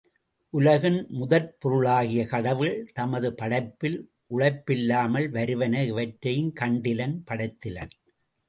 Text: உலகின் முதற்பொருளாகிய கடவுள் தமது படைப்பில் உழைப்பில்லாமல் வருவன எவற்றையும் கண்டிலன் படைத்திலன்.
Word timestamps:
உலகின் 0.53 0.97
முதற்பொருளாகிய 1.11 2.21
கடவுள் 2.25 2.89
தமது 2.93 3.29
படைப்பில் 3.33 3.99
உழைப்பில்லாமல் 4.31 5.29
வருவன 5.29 5.83
எவற்றையும் 5.85 6.51
கண்டிலன் 6.59 7.15
படைத்திலன். 7.31 7.93